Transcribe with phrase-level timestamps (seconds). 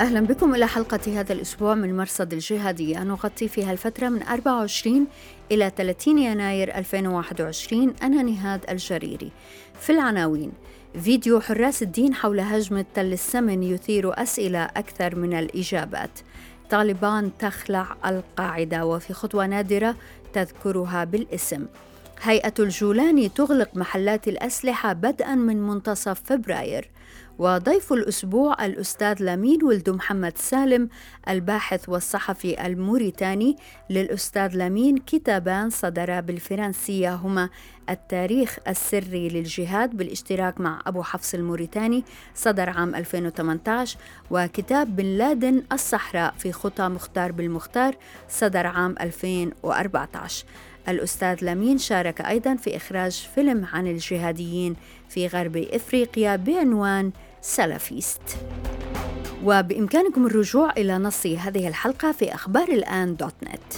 [0.00, 3.04] أهلا بكم إلى حلقة هذا الأسبوع من مرصد الجهادية.
[3.04, 5.06] نغطي فيها الفترة من 24
[5.52, 9.32] إلى 30 يناير 2021 أنا نهاد الجريري.
[9.80, 10.52] في العناوين
[11.02, 16.20] فيديو حراس الدين حول هجمة تل السمن يثير أسئلة أكثر من الإجابات.
[16.70, 19.96] طالبان تخلع القاعدة وفي خطوة نادرة
[20.32, 21.66] تذكرها بالاسم.
[22.22, 26.90] هيئة الجولاني تغلق محلات الأسلحة بدءا من منتصف فبراير.
[27.38, 30.88] وضيف الأسبوع الأستاذ لامين ولد محمد سالم
[31.28, 33.56] الباحث والصحفي الموريتاني
[33.90, 37.48] للأستاذ لامين كتابان صدرا بالفرنسية هما
[37.90, 43.98] التاريخ السري للجهاد بالاشتراك مع أبو حفص الموريتاني صدر عام 2018
[44.30, 47.96] وكتاب بن لادن الصحراء في خطى مختار بالمختار
[48.28, 50.44] صدر عام 2014
[50.88, 54.76] الأستاذ لامين شارك أيضا في إخراج فيلم عن الجهاديين
[55.08, 58.20] في غرب إفريقيا بعنوان سلفيست.
[59.44, 63.72] وبإمكانكم الرجوع إلى نص هذه الحلقة في أخبار الآن dot net.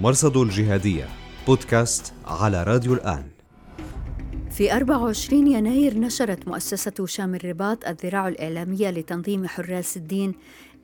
[0.00, 1.08] مرصد الجهادية
[1.46, 3.39] بودكاست على راديو الآن.
[4.60, 10.34] في 24 يناير نشرت مؤسسة شام الرباط الذراع الإعلامية لتنظيم حراس الدين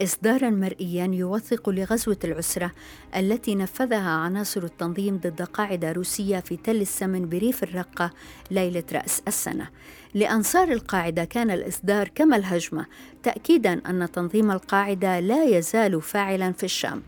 [0.02, 2.72] إصدارا مرئيا يوثق لغزوة العسرة
[3.16, 8.10] التي نفذها عناصر التنظيم ضد قاعدة روسية في تل السمن بريف الرقة
[8.50, 9.68] ليلة رأس السنة.
[10.14, 12.86] لأنصار القاعدة كان الإصدار كما الهجمة
[13.22, 17.02] تأكيدا أن تنظيم القاعدة لا يزال فاعلا في الشام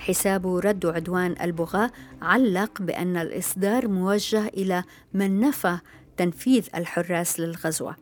[0.00, 1.90] حساب رد عدوان البغاة
[2.22, 5.78] علق بأن الإصدار موجه إلى من نفى
[6.20, 7.96] تنفيذ الحراس للغزوة.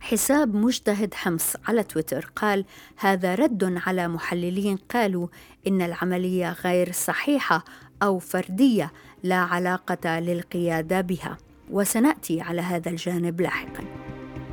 [0.00, 2.64] حساب مجتهد حمص على تويتر قال
[2.96, 5.28] هذا رد على محللين قالوا
[5.66, 7.64] إن العملية غير صحيحة
[8.02, 11.38] أو فردية لا علاقة للقيادة بها.
[11.70, 13.84] وسنأتي على هذا الجانب لاحقاً.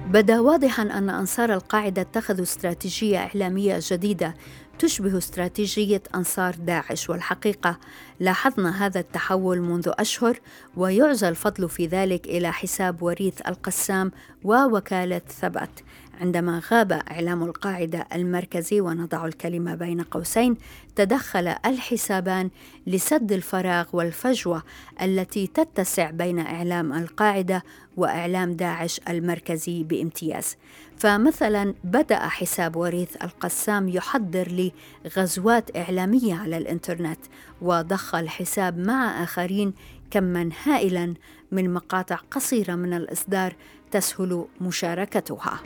[0.07, 4.35] بدا واضحا أن أنصار القاعدة اتخذوا استراتيجية إعلامية جديدة
[4.79, 7.79] تشبه استراتيجية أنصار داعش والحقيقة
[8.19, 10.39] لاحظنا هذا التحول منذ أشهر
[10.77, 14.11] ويعزى الفضل في ذلك إلى حساب وريث القسام
[14.43, 15.79] ووكالة ثبات.
[16.19, 20.57] عندما غاب إعلام القاعدة المركزي ونضع الكلمة بين قوسين
[20.95, 22.49] تدخل الحسابان
[22.87, 24.63] لسد الفراغ والفجوة
[25.01, 27.63] التي تتسع بين إعلام القاعدة
[27.97, 30.57] وإعلام داعش المركزي بامتياز.
[30.97, 34.71] فمثلا بدأ حساب وريث القسام يحضر
[35.05, 37.19] لغزوات إعلامية على الإنترنت
[37.61, 39.73] وضخ الحساب مع آخرين
[40.11, 41.13] كما هائلا
[41.51, 43.55] من مقاطع قصيرة من الإصدار
[43.91, 45.59] تسهل مشاركتها.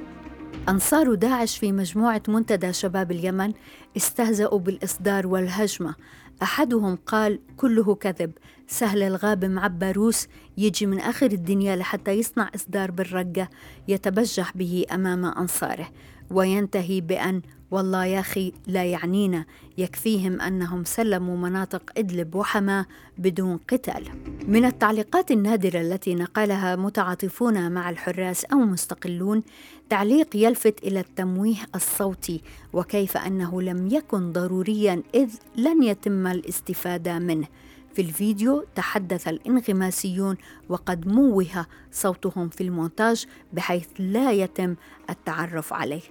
[0.69, 3.53] أنصار داعش في مجموعة منتدى شباب اليمن
[3.97, 5.96] استهزأوا بالإصدار والهجمة.
[6.44, 8.31] أحدهم قال كله كذب
[8.73, 13.50] سهل الغاب معبى روس يجي من آخر الدنيا لحتى يصنع إصدار بالرقة
[13.88, 15.89] يتبجح به أمام أنصاره
[16.31, 17.41] وينتهي بأن
[17.72, 19.45] والله يا أخي لا يعنينا
[19.78, 22.85] يكفيهم أنهم سلموا مناطق إدلب وحما
[23.17, 24.03] بدون قتال.
[24.47, 29.44] من التعليقات النادرة التي نقلها متعاطفون مع الحراس أو مستقلون
[29.90, 32.41] تعليق يلفت إلى التمويه الصوتي
[32.73, 37.47] وكيف أنه لم يكن ضروريا إذ لن يتم الاستفادة منه.
[37.96, 40.38] في الفيديو تحدث الانغماسيون
[40.70, 44.76] وقد موه صوتهم في المونتاج بحيث لا يتم
[45.09, 46.02] التعرف عليه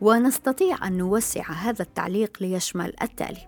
[0.00, 3.46] ونستطيع أن نوسع هذا التعليق ليشمل التالي.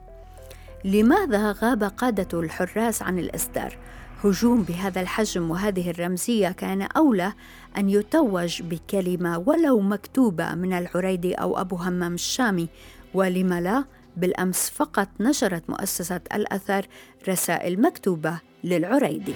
[0.84, 3.78] لماذا غاب قادة الحراس عن الإصدار؟
[4.24, 7.32] هجوم بهذا الحجم وهذه الرمزية كان أولى
[7.76, 12.68] أن يتوج بكلمة ولو مكتوبة من العريدي أو أبو همام الشامي
[13.14, 13.84] ولم لا
[14.16, 16.86] بالأمس فقط نشرت مؤسسة الأثر
[17.28, 19.34] رسائل مكتوبة للعريدي.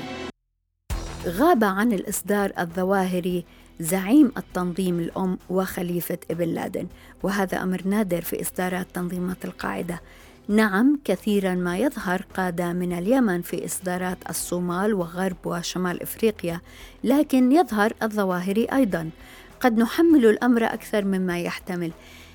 [1.27, 3.45] غاب عن الإصدار الظواهري
[3.81, 6.87] زعيم التنظيم الأم وخليفة ابن لادن
[7.23, 10.01] وهذا أمر نادر في إصدارات تنظيمات القاعدة.
[10.49, 16.61] نعم كثيرا ما يظهر قادة من اليمن في إصدارات الصومال وغرب وشمال إفريقيا
[17.05, 19.11] لكن يظهر الظواهري أيضا.
[19.61, 21.93] قد نحمل الأمر أكثر مما يحتمل.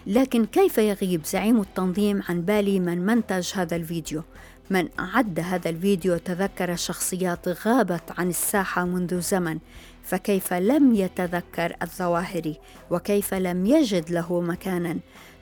[0.08, 4.24] لكن كيف يغيب زعيم التنظيم عن بالي من منتج هذا الفيديو؟
[4.70, 9.58] من أعد هذا الفيديو تذكر شخصيات غابت عن الساحة منذ زمن
[10.04, 12.58] فكيف لم يتذكر الظواهري
[12.90, 14.98] وكيف لم يجد له مكانا؟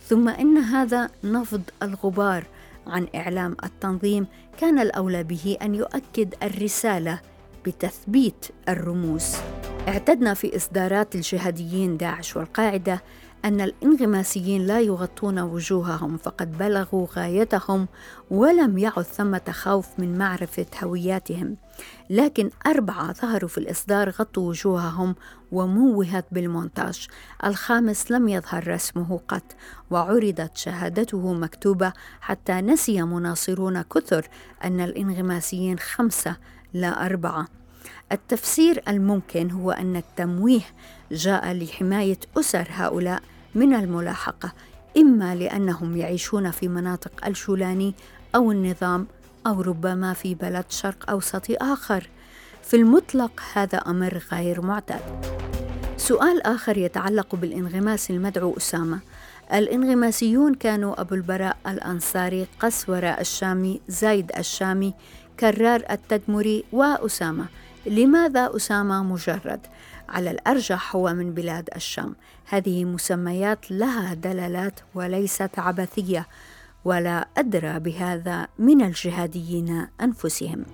[0.07, 2.43] ثم إن هذا نفض الغبار
[2.87, 4.27] عن إعلام التنظيم
[4.59, 7.19] كان الأولى به أن يؤكد الرسالة
[7.65, 9.35] بتثبيت الرموز.
[9.87, 13.01] اعتدنا في إصدارات الجهاديين داعش والقاعدة
[13.45, 17.87] أن الانغماسيين لا يغطون وجوههم فقد بلغوا غايتهم
[18.31, 21.57] ولم يعد ثمة خوف من معرفة هوياتهم.
[22.09, 25.15] لكن أربعة ظهروا في الإصدار غطوا وجوههم
[25.51, 27.07] وموهت بالمونتاج.
[27.45, 29.55] الخامس لم يظهر رسمه قط
[29.91, 34.27] وعرضت شهادته مكتوبة حتى نسي مناصرون كثر
[34.63, 36.35] أن الانغماسيين خمسة
[36.73, 37.47] لا أربعة.
[38.11, 40.61] التفسير الممكن هو أن التمويه
[41.11, 43.21] جاء لحماية أسر هؤلاء
[43.55, 44.53] من الملاحقة
[44.97, 47.95] إما لأنهم يعيشون في مناطق الشولاني
[48.35, 49.07] أو النظام
[49.47, 52.09] أو ربما في بلد شرق أوسط آخر.
[52.63, 55.01] في المطلق هذا أمر غير معتاد.
[55.97, 58.99] سؤال آخر يتعلق بالانغماس المدعو أسامة.
[59.53, 64.93] الانغماسيون كانوا أبو البراء الأنصاري قسورة الشامي زايد الشامي
[65.39, 67.45] كرار التدمري وأسامة.
[67.85, 69.59] لماذا أسامة مجرد؟
[70.09, 72.15] على الأرجح هو من بلاد الشام.
[72.45, 76.27] هذه مسميات لها دلالات وليست عبثية
[76.85, 80.65] ولا أدرى بهذا من الجهاديين أنفسهم.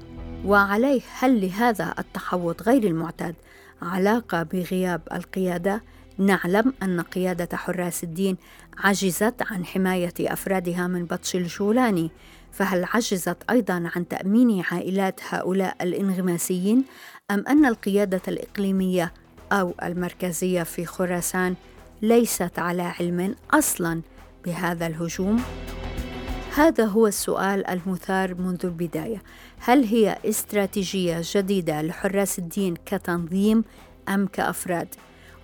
[0.46, 3.36] وعليه هل لهذا التحوط غير المعتاد
[3.82, 5.84] علاقة بغياب القيادة؟
[6.18, 8.38] نعلم أن قيادة حراس الدين
[8.78, 12.12] عجزت عن حماية أفرادها من بطش الجولاني.
[12.52, 16.86] فهل عجزت أيضا عن تأمين عائلات هؤلاء الانغماسيين؟
[17.32, 19.14] أم أن القيادة الإقليمية
[19.52, 21.56] أو المركزية في خراسان
[22.02, 24.02] ليست على علم أصلا
[24.46, 25.42] بهذا الهجوم؟
[26.56, 29.24] هذا هو السؤال المثار منذ البداية
[29.60, 33.64] هل هي استراتيجية جديدة لحراس الدين كتنظيم
[34.10, 34.88] أم كأفراد؟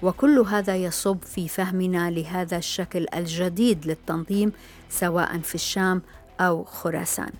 [0.03, 4.51] وكل هذا يصب في فهمنا لهذا الشكل الجديد للتنظيم
[4.89, 6.01] سواء في الشام
[6.39, 7.31] أو خراسان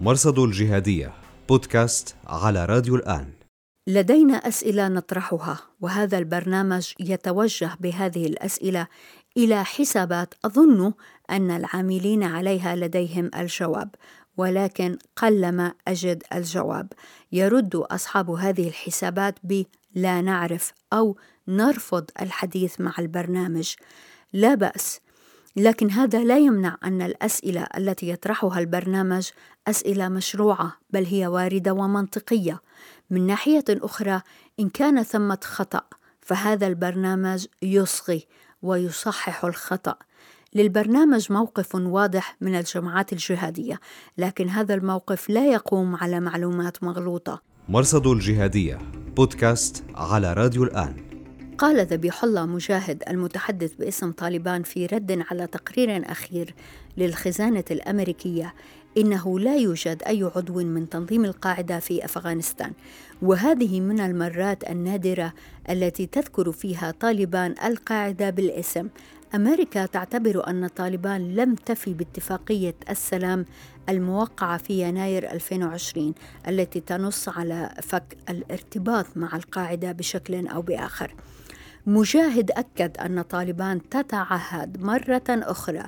[0.00, 1.12] مرصد الجهادية
[1.48, 3.26] بودكاست على راديو الآن
[3.90, 8.86] لدينا أسئلة نطرحها وهذا البرنامج يتوجه بهذه الأسئلة
[9.36, 10.92] إلى حسابات أظن
[11.30, 13.94] أن العاملين عليها لديهم الجواب
[14.36, 16.92] ولكن قلما أجد الجواب.
[17.32, 19.62] يرد أصحاب هذه الحسابات ب
[19.94, 21.16] لا نعرف أو
[21.48, 23.74] نرفض الحديث مع البرنامج.
[24.32, 25.00] لا بأس
[25.56, 29.30] لكن هذا لا يمنع أن الأسئلة التي يطرحها البرنامج
[29.68, 32.60] أسئلة مشروعة بل هي واردة ومنطقية.
[33.10, 34.20] من ناحية أخرى
[34.60, 35.82] إن كان ثمة خطأ
[36.20, 38.26] فهذا البرنامج يصغي
[38.62, 39.94] ويصحح الخطأ.
[40.54, 43.80] للبرنامج موقف واضح من الجماعات الجهادية
[44.18, 47.42] لكن هذا الموقف لا يقوم على معلومات مغلوطة.
[47.68, 48.78] مرصد الجهادية
[49.16, 51.09] بودكاست على راديو الآن.
[51.60, 56.54] قال ذبيح الله مجاهد المتحدث باسم طالبان في رد على تقرير أخير
[56.96, 58.54] للخزانة الأمريكية
[58.96, 62.72] إنه لا يوجد أي عضو من تنظيم القاعدة في أفغانستان
[63.22, 65.32] وهذه من المرات النادرة
[65.70, 68.88] التي تذكر فيها طالبان القاعدة بالاسم
[69.34, 73.44] أمريكا تعتبر أن طالبان لم تفي باتفاقية السلام
[73.88, 76.14] الموقعة في يناير 2020
[76.48, 81.14] التي تنص على فك الارتباط مع القاعدة بشكل أو بآخر.
[81.86, 85.82] مجاهد أكد أن طالبان تتعهد مرة أخرى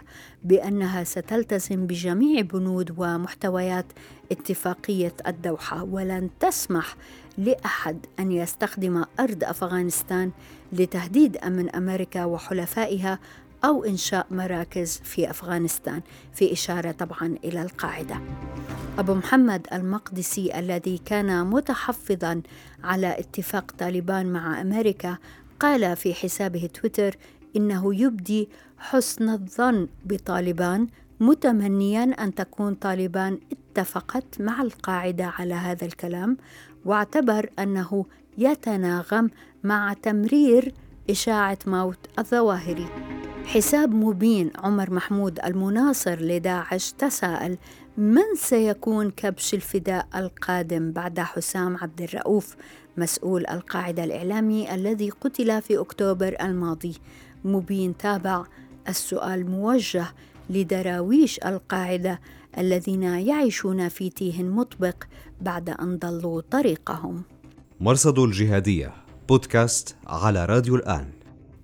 [0.44, 3.86] بأنها ستلتزم بجميع بنود ومحتويات
[4.32, 6.96] اتفاقية الدوحة ولن تسمح
[7.38, 10.30] لأحد أن يستخدم أرض أفغانستان
[10.72, 13.18] لتهديد أمن أمريكا وحلفائها
[13.64, 16.00] أو إنشاء مراكز في أفغانستان
[16.34, 18.20] في إشارة طبعا إلى القاعدة.
[18.98, 22.42] أبو محمد المقدسي الذي كان متحفظا
[22.84, 25.18] على اتفاق طالبان مع أمريكا
[25.62, 27.16] قال في حسابه تويتر
[27.56, 30.86] إنه يبدي حسن الظن بطالبان
[31.20, 36.36] متمنيا أن تكون طالبان اتفقت مع القاعدة على هذا الكلام
[36.84, 38.04] واعتبر أنه
[38.38, 39.30] يتناغم
[39.64, 40.74] مع تمرير
[41.10, 42.86] إشاعة موت الظواهري.
[43.44, 47.58] حساب مبين عمر محمود المناصر لداعش تساءل
[47.96, 52.56] من سيكون كبش الفداء القادم بعد حسام عبد الرؤوف؟
[52.96, 56.94] مسؤول القاعدة الإعلامي الذي قتل في أكتوبر الماضي.
[57.44, 58.44] مبين تابع
[58.88, 60.06] السؤال موجه
[60.50, 62.20] لدراويش القاعدة
[62.58, 65.04] الذين يعيشون في تيه مطبق
[65.40, 67.22] بعد أن ضلوا طريقهم.
[67.80, 68.92] مرصد الجهادية
[69.28, 71.06] بودكاست على راديو الآن.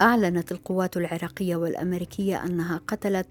[0.02, 3.26] أعلنت القوات العراقية والأمريكية أنها قتلت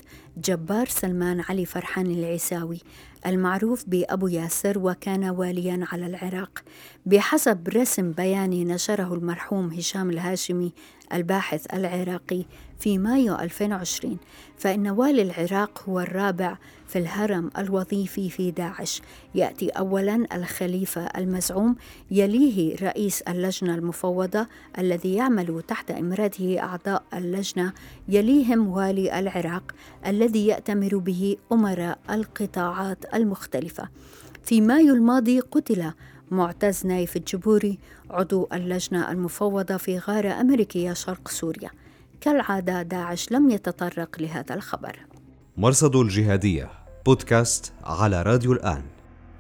[0.45, 2.79] جبار سلمان علي فرحان العيساوي
[3.25, 6.63] المعروف بأبو ياسر وكان واليا على العراق.
[7.05, 10.73] بحسب رسم بياني نشره المرحوم هشام الهاشمي
[11.13, 12.45] الباحث العراقي
[12.79, 14.17] في مايو 2020
[14.57, 19.01] فإن والي العراق هو الرابع في الهرم الوظيفي في داعش.
[19.35, 21.75] يأتي أولا الخليفة المزعوم
[22.11, 27.73] يليه رئيس اللجنة المفوضة الذي يعمل تحت إمرته أعضاء اللجنة
[28.09, 29.71] يليهم والي العراق
[30.05, 33.89] الذي يأتمر به أمراء القطاعات المختلفة.
[34.43, 35.91] في مايو الماضي قتل
[36.31, 37.79] معتز نايف الجبوري
[38.09, 41.69] عضو اللجنة المفوضة في غارة أمريكية شرق سوريا.
[42.21, 44.99] كالعادة داعش لم يتطرق لهذا الخبر.
[45.57, 46.69] مرصد الجهادية
[47.05, 48.83] بودكاست على راديو الآن.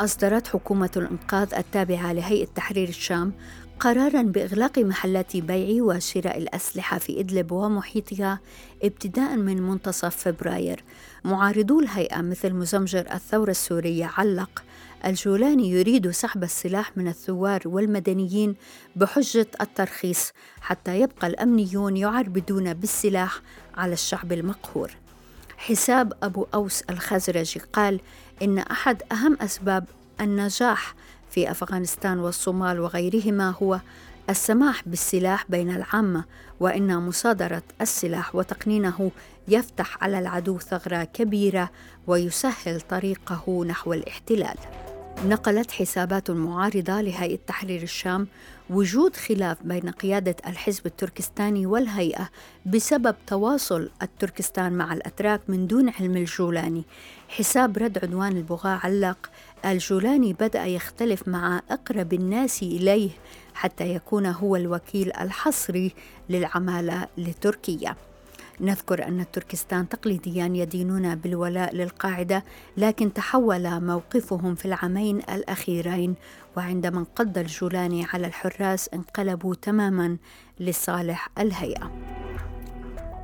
[0.01, 3.33] أصدرت حكومة الإنقاذ التابعة لهيئة تحرير الشام
[3.79, 8.39] قرارا بإغلاق محلات بيع وشراء الأسلحة في إدلب ومحيطها
[8.83, 10.83] ابتداء من منتصف فبراير.
[11.23, 14.63] معارضو الهيئة مثل مزمجر الثورة السورية علق.
[15.05, 18.55] الجولاني يريد سحب السلاح من الثوار والمدنيين
[18.95, 20.31] بحجة الترخيص
[20.61, 23.41] حتى يبقى الأمنيون يعربدون بالسلاح
[23.77, 24.91] على الشعب المقهور.
[25.57, 27.99] حساب أبو أوس الخزرجي قال
[28.41, 29.85] إن أحد أهم أسباب
[30.21, 30.95] النجاح
[31.29, 33.79] في أفغانستان والصومال وغيرهما هو
[34.29, 36.23] السماح بالسلاح بين العامة
[36.59, 39.11] وإن مصادرة السلاح وتقنينه
[39.47, 41.69] يفتح على العدو ثغرة كبيرة
[42.07, 44.57] ويسهل طريقه نحو الاحتلال.
[45.25, 48.27] نقلت حسابات معارضة لهيئة تحرير الشام
[48.69, 52.29] وجود خلاف بين قيادة الحزب التركستاني والهيئة
[52.65, 56.83] بسبب تواصل التركستان مع الأتراك من دون علم الجولاني.
[57.29, 59.29] حساب رد عنوان البغاء علق
[59.65, 63.09] الجولاني بدأ يختلف مع أقرب الناس إليه
[63.53, 65.93] حتى يكون هو الوكيل الحصري
[66.29, 67.95] للعمالة لتركيا.
[68.61, 72.43] نذكر أن تركستان تقليديا يدينون بالولاء للقاعدة
[72.77, 76.15] لكن تحول موقفهم في العامين الأخيرين
[76.57, 80.17] وعندما انقض الجولاني على الحراس انقلبوا تماما
[80.59, 81.91] لصالح الهيئة.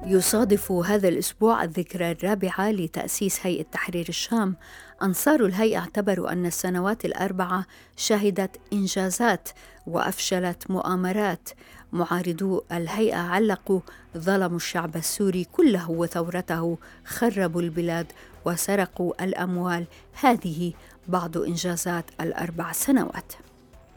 [0.06, 4.56] يصادف هذا الأسبوع الذكرى الرابعة لتأسيس هيئة تحرير الشام.
[5.04, 7.66] أنصار الهيئة اعتبروا أن السنوات الأربعة
[7.98, 9.50] شهدت إنجازات
[9.88, 11.50] وأفشلت مؤامرات.
[11.94, 13.80] معارضو الهيئة علقوا
[14.18, 18.12] ظلموا الشعب السوري كله وثورته خربوا البلاد
[18.46, 19.86] وسرقوا الأموال.
[20.22, 20.74] هذه
[21.08, 23.34] بعض إنجازات الأربع سنوات.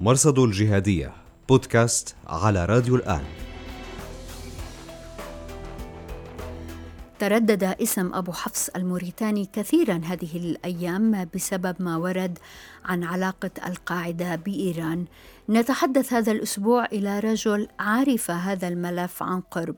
[0.01, 1.13] مرصد الجهادية
[1.49, 3.25] بودكاست على راديو الآن.
[7.19, 12.39] تردد اسم أبو حفص الموريتاني كثيرا هذه الأيام بسبب ما ورد
[12.85, 15.05] عن علاقة القاعدة بإيران.
[15.49, 19.77] نتحدث هذا الأسبوع إلى رجل عرف هذا الملف عن قرب.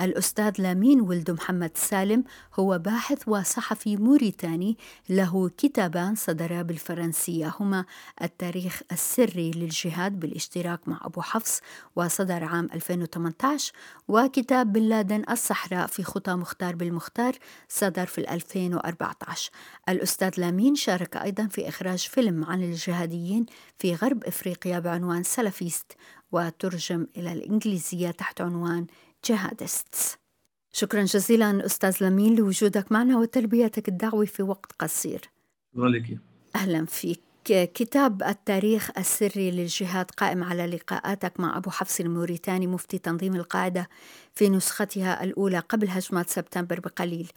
[0.00, 2.24] الأستاذ لامين ولد محمد سالم
[2.54, 4.78] هو باحث وصحفي موريتاني.
[5.08, 7.54] له كتابان صدرا بالفرنسية.
[7.60, 7.84] هما
[8.22, 11.60] التاريخ السري للجهاد بالاشتراك مع أبو حفص
[11.96, 13.72] وصدر عام 2018
[14.08, 17.32] وكتاب بن لادن الصحراء في خطى مختار بالمختار
[17.68, 19.50] صدر في 2014
[19.88, 23.46] الأستاذ لامين شارك أيضا في إخراج فيلم عن الجهاديين
[23.78, 25.92] في غرب إفريقيا بعنوان سلفيست
[26.32, 28.86] وترجم إلى الإنجليزية تحت عنوان
[29.24, 30.16] جهادستس
[30.72, 35.20] شكرا جزيلا أستاذ لمين لوجودك معنا وتلبيتك الدعوة في وقت قصير.
[35.76, 36.18] لك.
[36.56, 37.20] أهلا فيك.
[37.48, 43.88] كتاب التاريخ السري للجهاد قائم على لقاءاتك مع أبو حفص الموريتاني مفتي تنظيم القاعدة
[44.34, 47.32] في نسختها الأولى قبل هجمات سبتمبر بقليل.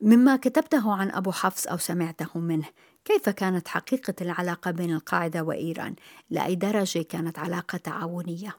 [0.00, 2.68] مما كتبته عن أبو حفص أو سمعته منه
[3.04, 5.94] كيف كانت حقيقة العلاقة بين القاعدة وإيران؟
[6.30, 8.56] لأي درجة كانت علاقة تعاونية؟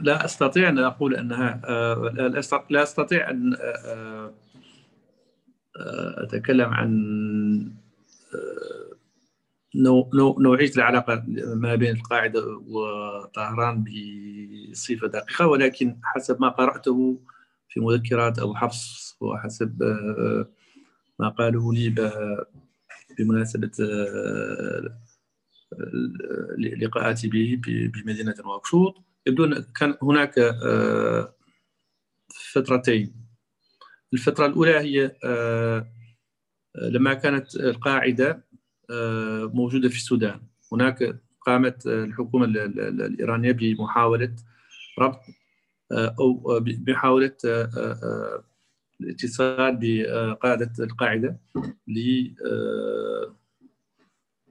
[0.00, 2.30] لا أستطيع أن أقول أنها أه
[2.70, 4.32] لا أستطيع أن أه
[6.24, 6.90] أتكلم عن
[10.38, 17.20] نوعيه العلاقة ما بين القاعدة وطهران بصفة دقيقة ولكن حسب ما قرأته
[17.68, 19.82] في مذكرات ابو حفص وحسب
[21.18, 21.94] ما قاله لي
[23.18, 23.70] بمناسبة
[26.58, 31.34] لقاءاتي به بمدينة نواكشوط يبدو كان هناك آه،
[32.52, 33.14] فترتين.
[34.12, 35.92] الفترة الأولى هي آه،
[36.76, 38.44] لما كانت القاعدة
[38.90, 40.40] آه، موجودة في السودان.
[40.72, 44.36] هناك قامت الحكومة الإيرانية بمحاولة
[44.98, 45.20] ربط
[45.92, 47.36] أو بمحاولة
[49.00, 51.40] الاتصال بقادة القاعدة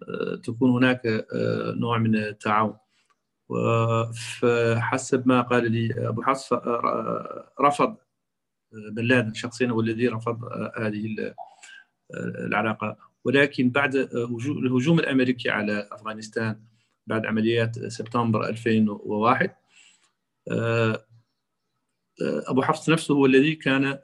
[0.07, 1.25] لتكون هناك
[1.77, 2.77] نوع من التعاون.
[3.49, 6.53] وحسب ما قال لي أبو حفص
[7.61, 7.97] رفض
[8.91, 10.43] بن لادن شخصيا هو الذي رفض
[10.77, 11.33] هذه
[12.15, 12.97] العلاقة.
[13.23, 16.61] ولكن بعد الهجوم الأمريكي على أفغانستان
[17.07, 19.55] بعد عمليات سبتمبر 2001
[22.21, 23.99] أبو حفص نفسه هو الذي كان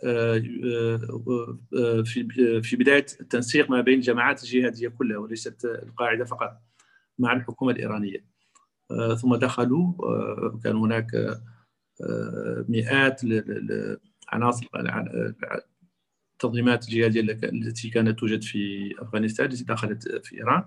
[2.04, 2.28] في
[2.64, 6.62] في بداية التنسيق ما بين الجماعات الجهادية كلها وليست القاعدة فقط
[7.20, 8.35] مع الحكومة الإيرانية.
[9.22, 9.94] ثم دخلوا
[10.64, 11.40] كان هناك
[12.70, 14.68] مئات العناصر
[16.34, 20.64] التنظيمات الجهاديه التي كانت توجد في أفغانستان التي دخلت في إيران.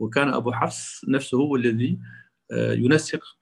[0.00, 1.98] وكان أبو حفص نفسه هو الذي
[2.52, 3.38] آه، ينسق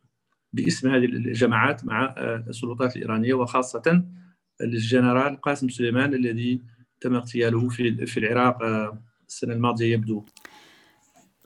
[0.52, 4.04] باسم هذه الجماعات مع آه، السلطات الإيرانية وخاصة
[4.60, 6.62] الجنرال قاسم سليمان الذي
[7.00, 10.24] تم اغتياله في العراق آه، السنة الماضية يبدو.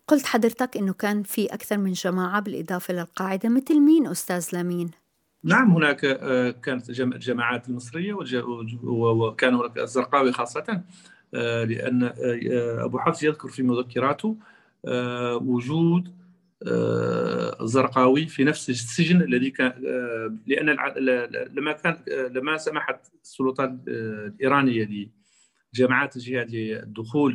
[0.07, 4.91] قلت حضرتك إنه كان في أكثر من جماعة بالإضافة للقاعدة مثل مين أستاذ لمين؟
[5.45, 6.01] نعم هناك
[6.61, 8.15] كانت الجماعات المصريه
[8.85, 10.83] وكان هناك الزرقاوي خاصة
[11.33, 12.13] لأن
[12.79, 14.37] أبو حفص يذكر في مذكراته
[14.87, 16.23] آه، وجود
[17.61, 20.77] الزرقاوي آه، في نفس السجن الذي كان آه، لأن
[21.53, 25.11] لما كان لما سمحت السلطات الإيرانية
[25.75, 27.33] لجماعات الجهاديه الدخول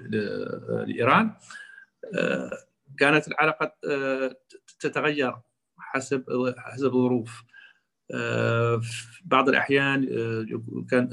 [0.87, 1.31] لإيران
[2.97, 3.75] كانت العلاقة
[4.79, 5.33] تتغير
[5.77, 6.23] حسب
[6.57, 7.43] حسب الظروف.
[9.25, 10.05] بعض الأحيان
[10.89, 11.07] كان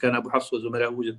[0.00, 1.16] كان أبو حفص وزملائه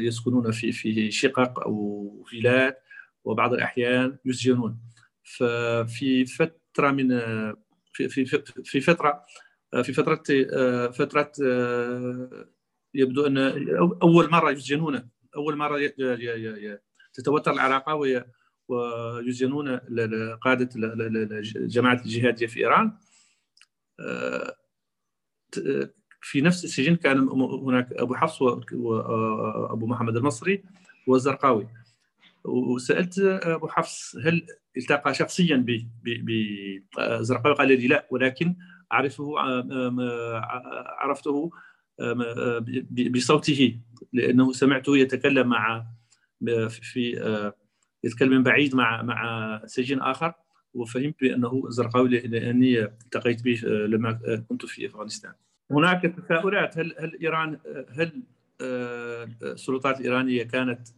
[0.00, 2.82] يسكنون في في شقق أو فيلات
[3.24, 4.78] وبعض الأحيان يسجنون.
[5.22, 7.08] ففي فترة من
[7.92, 8.24] في في
[8.64, 9.22] في فترة
[9.82, 10.22] في فترة
[10.90, 11.32] فترة
[12.94, 13.38] يبدو أن
[14.02, 15.78] أول مرة يسجنون أول مرة
[17.18, 18.18] تتوتر العلاقة
[18.68, 19.76] ويسجنون
[20.36, 22.92] قادة الجماعة الجهادية في إيران.
[26.20, 30.64] في نفس السجن كان هناك أبو حفص وأبو محمد المصري
[31.06, 31.68] والزرقاوي
[32.44, 34.46] وسألت أبو حفص هل
[34.76, 35.66] التقى شخصيا
[36.96, 38.56] بزرقاوي قال لي لا ولكن
[38.92, 39.34] أعرفه
[40.98, 41.50] عرفته
[43.10, 43.80] بصوته
[44.12, 45.86] لأنه سمعته يتكلم مع
[46.68, 47.52] في
[48.04, 50.32] يتكلم من بعيد مع مع سجين آخر
[50.74, 55.32] وفهمت بأنه زرقاوي لأني التقيت به لما كنت في أفغانستان.
[55.70, 58.22] هناك تساؤلات هل هل إيران هل
[59.42, 60.88] السلطات الإيرانية كانت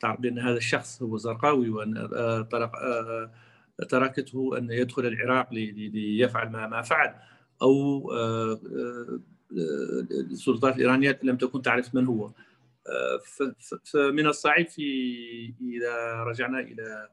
[0.00, 3.30] تعرف بأن هذا الشخص هو زرقاوي آه، آه،
[3.88, 7.14] تركته أن يدخل العراق ليفعل ما فعل
[7.62, 8.60] أو آه،
[10.10, 12.30] السلطات الإيرانية لم تكن تعرف من هو
[13.92, 17.08] فمن الصعب في إذا رجعنا إلى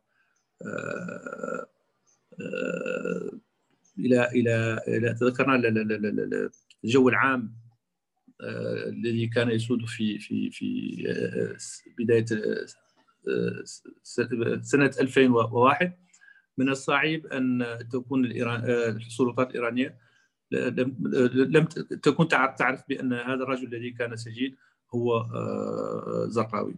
[3.99, 5.55] إلى إلى إلى تذكرنا
[6.83, 7.55] الجو العام
[8.88, 12.25] الذي كان يسود في في في بداية
[14.61, 15.93] سنة 2001
[16.57, 19.97] من الصعب أن تكون السلطات الإيرانية
[20.51, 21.65] لم
[22.03, 24.57] تكن تعرف بأن هذا الرجل الذي كان سجين
[24.95, 25.26] هو
[26.28, 26.76] زرقاوي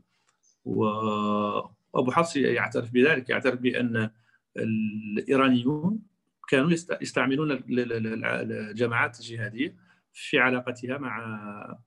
[0.65, 4.09] وأبو حفص يعترف بذلك يعترف بأن
[4.57, 5.99] الإيرانيون
[6.47, 9.75] كانوا يستعملون الجماعات الجهادية
[10.13, 11.77] في علاقتها مع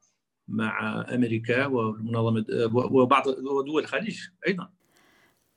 [0.48, 3.28] مع أمريكا والمنظمة وبعض
[3.66, 4.70] دول الخليج أيضا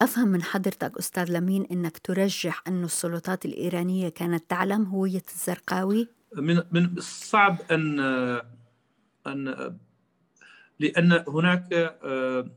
[0.02, 6.62] أفهم من حضرتك أستاذ لمين أنك ترجح أن السلطات الإيرانية كانت تعلم هوية الزرقاوي؟ من
[6.72, 8.00] من الصعب أن
[9.28, 9.78] أن
[10.84, 12.52] لأن هناك آه،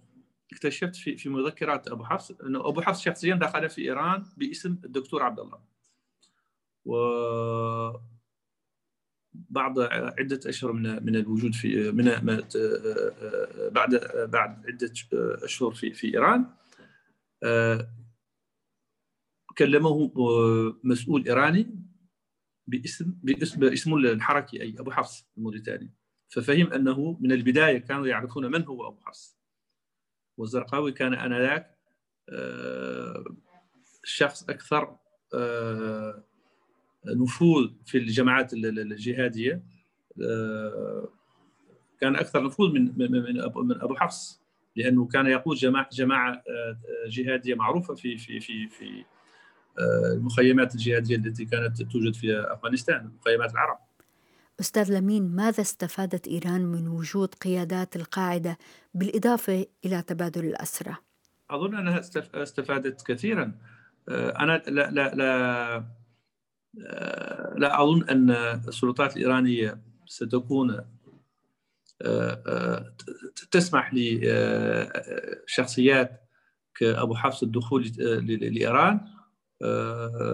[0.53, 5.23] اكتشفت في في مذكرات أبو حفص أنه أبو حفص شخصيا دخل في إيران باسم الدكتور
[5.23, 5.59] عبد الله.
[6.85, 6.97] و
[9.35, 9.79] بعد
[10.19, 12.05] عدة أشهر من من الوجود في من
[13.71, 14.93] بعد بعد عدة
[15.45, 16.47] أشهر في في إيران.
[19.59, 20.13] كلمه
[20.85, 21.85] مسؤول إيراني
[22.67, 25.95] باسم باسم الحركي أي أبو حفص الموريتاني.
[26.29, 29.37] ففهم أنه من البداية كانوا يعرفون من هو أبو حفص.
[30.37, 31.77] والزرقاوي كان آنذاك
[34.05, 34.97] شخص أكثر
[37.07, 39.63] نفوذ في الجماعات الجهادية
[40.23, 41.09] آه،
[42.01, 43.11] كان أكثر نفوذ من
[43.57, 44.41] من أبو حفص
[44.77, 46.77] لأنه كان يقود جماعة جماعة آه،
[47.09, 49.05] جهادية معروفة في في في في
[49.79, 53.79] آه، المخيمات الجهادية التي كانت توجد في أفغانستان مخيمات العرب.
[54.61, 58.59] أستاذ لمين ماذا استفادت إيران من وجود قيادات القاعدة
[58.95, 60.97] بالإضافة إلى تبادل الاسرى؟
[61.51, 62.01] أظن أنها
[62.35, 63.53] استفادت كثيرا
[64.09, 65.97] أنا لا لا لا
[67.57, 68.31] لا أظن أن
[68.69, 70.81] السلطات الإيرانية ستكون
[73.51, 73.95] تسمح
[75.47, 76.21] لشخصيات
[76.75, 79.01] كأبو حفص الدخول لإيران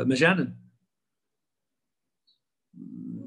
[0.07, 0.62] مجانا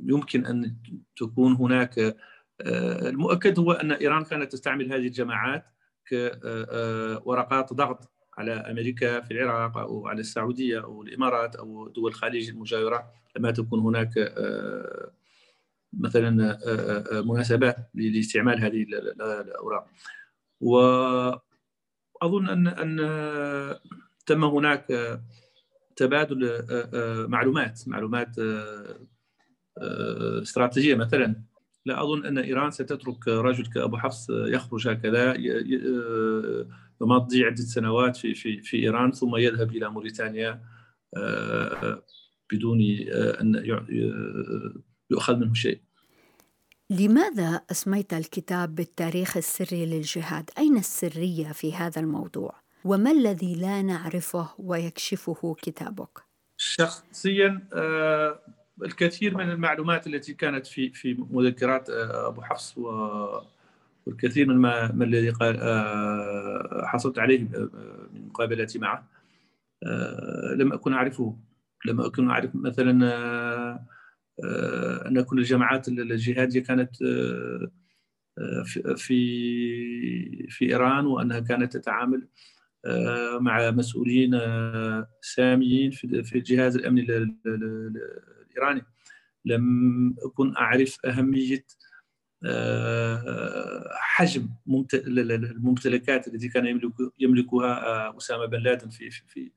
[0.09, 0.75] يمكن أن
[1.15, 2.15] تكون هناك
[2.61, 5.65] المؤكد هو أن إيران كانت تستعمل هذه الجماعات
[6.09, 13.11] كورقات ضغط على أمريكا في العراق أو على السعودية أو الإمارات أو دول الخليج المجاورة
[13.37, 14.33] لما تكون هناك
[15.93, 16.59] مثلا
[17.21, 18.85] مناسبات لاستعمال هذه
[19.21, 19.87] الأوراق.
[20.61, 21.39] وأظن
[22.49, 22.99] أن أن
[24.25, 25.19] تم هناك
[25.95, 26.65] تبادل
[27.29, 28.35] معلومات معلومات
[30.41, 31.35] استراتيجية مثلا
[31.85, 35.33] لا أظن أن إيران ستترك رجل كأبو حفص يخرج هكذا
[37.01, 40.61] يمضي عدة سنوات في في في إيران ثم يذهب إلى موريتانيا
[42.51, 42.81] بدون
[43.41, 43.63] أن
[45.09, 45.81] يؤخذ منه شيء.
[46.89, 54.49] لماذا أسميت الكتاب بالتاريخ السري للجهاد؟ أين السرية في هذا الموضوع؟ وما الذي لا نعرفه
[54.57, 56.19] ويكشفه كتابك؟
[56.57, 57.67] شخصيا
[58.83, 62.77] الكثير من المعلومات التي كانت في في مذكرات آه، أبو حفص
[64.05, 69.07] والكثير من ما, ما الذي آه، حصلت عليه آه، من مقابلتي معه
[70.55, 71.37] لم أكن أعرفه.
[71.85, 72.91] لم أكن أعرف مثلا
[75.07, 76.95] أن كل الجماعات الجهادية كانت
[78.95, 78.95] في
[80.49, 82.27] في إيران وأنها كانت تتعامل
[83.39, 84.39] مع مسؤولين
[85.21, 87.01] ساميين في الجهاز الامني
[88.57, 88.85] الإيراني.
[89.45, 91.65] لم أكن أعرف أهمية
[92.45, 94.49] آه، حجم
[94.93, 96.81] الممتلكات التي كان
[97.19, 99.51] يملكها آه، أسامة بن لادن في في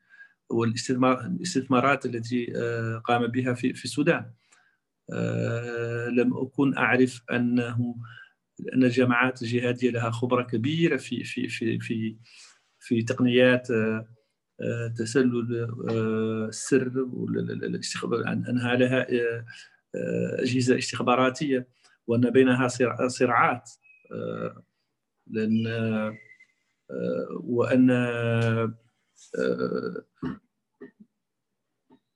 [0.50, 4.30] والاستثمارات التي آه، قام بها في في السودان.
[6.10, 7.96] لم أكن أعرف أنه
[8.74, 12.16] أن الجماعات الجهادية لها خبرة كبيرة في في في في
[12.78, 13.68] في تقنيات
[14.96, 15.68] تسلل
[16.48, 17.08] السر
[18.48, 19.06] أنها لها
[20.42, 21.68] أجهزة استخباراتية
[22.06, 22.68] وأن بينها
[23.08, 23.70] صراعات
[25.26, 25.66] لأن
[27.30, 27.90] وأن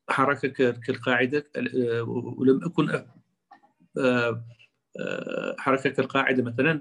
[0.09, 1.45] حركة كالقاعدة
[2.07, 3.05] ولم أكن
[5.59, 6.81] حركة كالقاعدة مثلا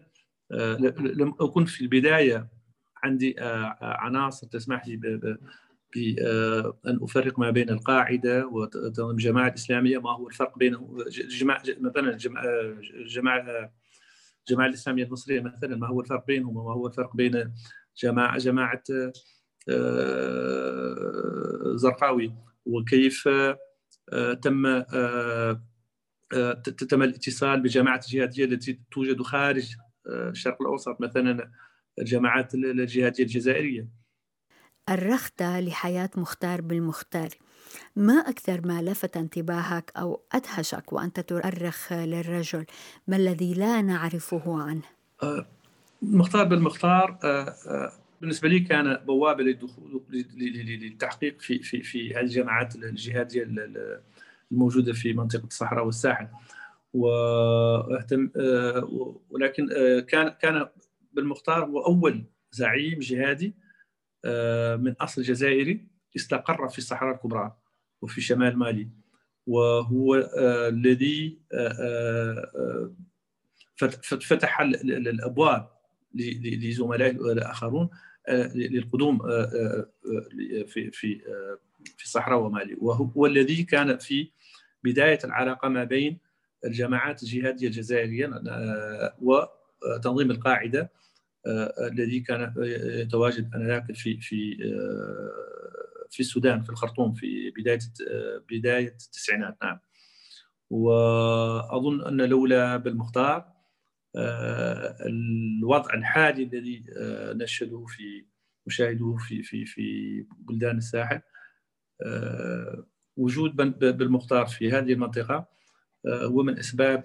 [1.00, 2.61] لم أكن في البداية
[3.04, 3.36] عندي
[3.82, 4.96] عناصر تسمح لي
[5.96, 8.48] بأن أفرق ما بين القاعدة
[9.00, 10.78] والجماعة الإسلامية ما هو الفرق بين
[11.10, 12.18] جماعة مثلا
[12.96, 13.72] الجماعة
[14.50, 17.54] الجماعة الإسلامية المصرية مثلا ما هو الفرق بينهم وما هو الفرق بين
[17.98, 18.84] جماعة جماعة
[19.70, 20.76] آه،
[21.76, 22.34] زرقاوي؟
[22.66, 23.28] وكيف
[24.14, 25.62] آه، تم آه،
[26.90, 29.76] تم الاتصال بجماعة الجهادية التي توجد خارج
[30.08, 31.52] الشرق الأوسط؟ مثلا
[32.00, 33.88] الجماعات الجهادية الجزائرية.
[34.90, 37.30] أرخت لحياة مختار بالمختار.
[37.96, 42.66] ما أكثر ما لفت انتباهك أو أدهشك وأنت تؤرخ للرجل؟
[43.08, 44.82] ما الذي لا نعرفه عنه؟
[45.24, 45.46] آه،
[46.02, 52.76] مختار بالمختار آه، آه، بالنسبة لي كان بوابة للدخول للتحقيق في في في هذه الجماعات
[52.76, 53.48] الجهادية
[54.52, 56.28] الموجودة في منطقة الصحراء والساحل.
[56.94, 58.30] واهتم
[59.30, 59.70] ولكن
[60.08, 60.68] كان كان
[61.14, 63.54] بالمختار هو أول زعيم جهادي
[64.26, 67.58] آه، من أصل جزائري استقر في الصحراء الكبرى
[68.02, 68.90] وفي شمال مالي.
[69.48, 72.94] وهو آه، الذي آه،
[74.06, 75.72] فتح الأبواب
[76.14, 77.90] لزملائه الآخرون
[78.56, 79.20] للقدوم
[80.68, 81.22] في في
[81.98, 82.78] في الصحراء ومالي.
[82.82, 84.32] وهو الذي كان في
[84.84, 86.18] بداية العلاقة ما بين
[86.66, 88.28] الجماعات الجهادية الجزائرية
[89.84, 90.92] وتنظيم القاعدة
[91.48, 92.54] آه، الذي كان
[93.02, 97.80] يتواجد انذاك في في آه، في السودان في الخرطوم في بداية
[98.12, 99.58] آه، بداية التسعينات.
[99.64, 99.80] نعم.
[100.70, 103.52] وأظن أن لولا بالمختار
[105.06, 106.86] الوضع الحالي الذي
[107.44, 108.26] نشهده في
[108.68, 111.22] نشاهده في في في بلدان الساحل
[113.18, 115.48] وجود بالمختار في هذه المنطقة
[116.08, 117.04] هو من أسباب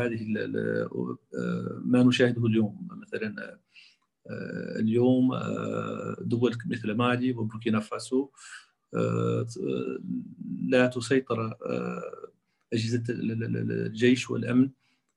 [0.00, 0.26] هذه
[1.84, 2.88] ما نشاهده اليوم.
[2.90, 3.58] مثلا
[4.30, 8.28] آه، اليوم آه، دول مثل مالي وبوركينا فاسو
[8.94, 9.46] آه،
[10.68, 11.56] لا تسيطر
[12.72, 14.70] أجهزة الجيش والأمن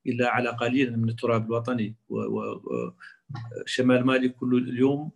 [0.06, 1.94] إلا على قليل من التراب الوطني.
[2.08, 5.10] وشمال مالي كل اليوم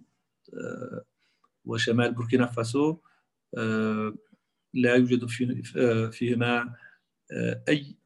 [1.65, 2.97] وشمال بوركينا فاسو
[4.75, 5.27] لا يوجد
[6.11, 6.75] فيهما
[7.69, 7.97] أي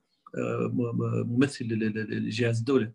[1.24, 2.92] ممثل لجهاز الدولة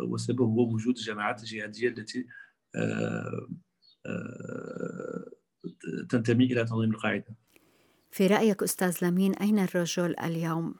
[0.00, 2.26] وسببه هو وجود الجماعات الجهادية التي
[6.08, 7.24] تنتمي إلى تنظيم القاعدة
[8.10, 10.74] في رأيك أستاذ لامين أين الرجل اليوم؟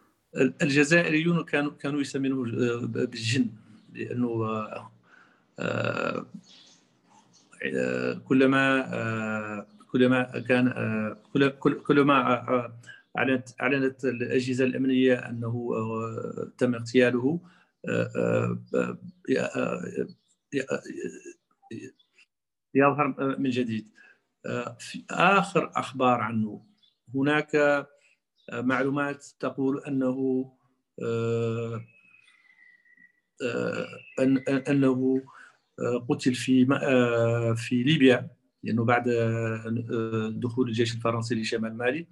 [0.62, 2.42] الجزائريون كانوا كانوا يسمونه
[2.87, 3.46] بالجن
[3.92, 4.64] لأنه
[8.24, 10.72] كلما كلما كان
[11.87, 12.72] كلما
[13.18, 15.70] اعلنت أعلنت الأجهزة الأمنية أنه
[16.59, 17.40] تم اغتياله
[22.75, 23.88] يظهر من جديد.
[24.79, 26.66] في آخر أخبار عنه
[27.14, 27.87] هناك
[28.53, 30.46] معلومات تقول أنه
[34.68, 35.22] أنه
[36.09, 36.66] قتل في
[37.57, 38.29] في ليبيا
[38.62, 39.09] لأنه بعد
[40.40, 42.07] دخول الجيش الفرنسي لشمال مالي.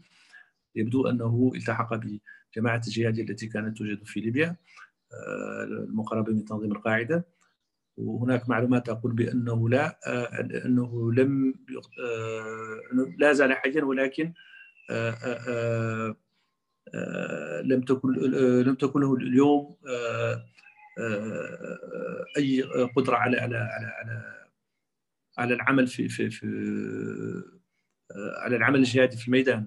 [0.74, 4.56] يبدو أنه التحق بجماعة الجهاديه التي كانت توجد في ليبيا
[5.64, 7.26] المقربة من تنظيم القاعدة.
[7.96, 9.98] وهناك معلومات تقول بأنه لا
[10.66, 11.54] أنه لم
[13.18, 14.32] لا زال حيا ولكن
[17.64, 18.12] لم تكن
[18.62, 19.76] لم تكن له اليوم
[22.36, 22.62] أي
[22.96, 24.46] قدرة على على على على,
[25.38, 26.46] على العمل في في في
[28.42, 29.66] على العمل الجهادي في الميدان.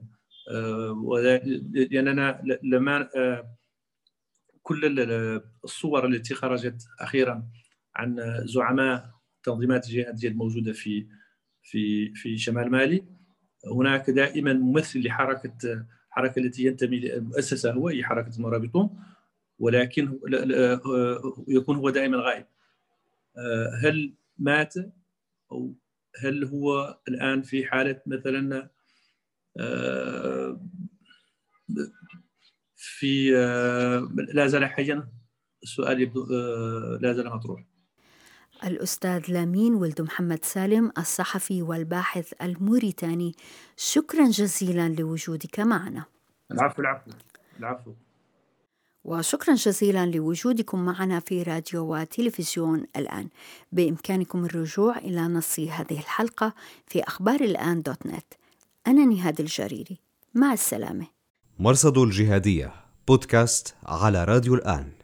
[1.74, 3.10] لاننا لما
[4.64, 5.00] كل
[5.64, 7.48] الصور التي خرجت أخيرا
[7.96, 11.08] عن زعماء التنظيمات الجهاديه الموجودة في
[11.62, 13.06] في في شمال مالي
[13.72, 19.04] هناك دائما ممثل لحركة الحركه التي ينتمي للمؤسسه هو هي حركة المرابطون
[19.60, 20.20] ولكن
[21.48, 22.46] يكون هو دائما غائب.
[23.84, 24.74] هل مات؟
[25.52, 25.74] أو
[26.20, 28.70] هل هو الآن في حالة مثلا
[32.76, 33.32] في
[34.34, 35.08] لا زال حيا
[35.64, 36.26] السؤال يبدو
[37.02, 37.64] لا زال مطروح.
[38.64, 43.36] الأستاذ لامين ولد محمد سالم الصحفي والباحث الموريتاني.
[43.78, 46.06] شكرا جزيلا لوجودك معنا.
[46.52, 47.12] العفو العفو
[47.60, 47.94] العفو.
[49.04, 53.30] وشكرا جزيلا لوجودكم معنا في راديو وتلفزيون الآن.
[53.72, 56.54] بإمكانكم الرجوع إلى نص هذه الحلقة
[56.88, 58.34] في أخبار الآن دوت نت.
[58.88, 60.00] أنا نهاد الجريري.
[60.34, 61.08] مع السلامة.
[61.60, 62.74] مرصد الجهادية
[63.08, 65.03] بودكاست على راديو الآن.